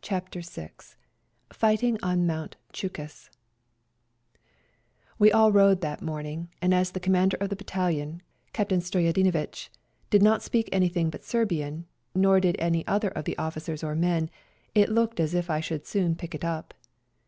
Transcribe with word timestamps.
CHAPTER 0.00 0.40
VI 0.40 0.70
FIGHTING 1.52 1.96
ON 2.02 2.26
MOUNT 2.26 2.56
CHUKUS 2.72 3.30
We 5.20 5.32
rode 5.32 5.56
all 5.56 5.76
that 5.76 6.02
morning, 6.02 6.48
and 6.60 6.74
as 6.74 6.90
the 6.90 6.98
J 6.98 7.04
Commander 7.04 7.36
of 7.38 7.48
the 7.48 7.54
battalion, 7.54 8.22
Captain 8.52 8.80
\ 8.80 8.80
Stoyadinoviteh, 8.80 9.68
did 10.10 10.20
not 10.20 10.42
speak 10.42 10.68
anything 10.72 11.10
but 11.10 11.22
Serbian, 11.22 11.86
nor 12.12 12.40
did 12.40 12.56
any 12.58 12.84
other 12.88 13.10
of 13.10 13.24
the] 13.24 13.38
officers 13.38 13.84
or 13.84 13.94
men, 13.94 14.30
it 14.74 14.88
looked 14.88 15.20
as 15.20 15.32
if 15.32 15.48
I 15.48 15.60
should 15.60 15.82
I 15.82 15.84
soon 15.84 16.16
pick 16.16 16.34
it 16.34 16.44
up. 16.44 16.74